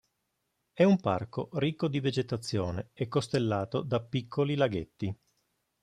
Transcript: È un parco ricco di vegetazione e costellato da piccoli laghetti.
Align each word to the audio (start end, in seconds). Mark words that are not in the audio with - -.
È 0.73 0.83
un 0.83 0.99
parco 0.99 1.49
ricco 1.59 1.87
di 1.87 1.99
vegetazione 1.99 2.89
e 2.93 3.07
costellato 3.07 3.83
da 3.83 4.01
piccoli 4.01 4.55
laghetti. 4.55 5.15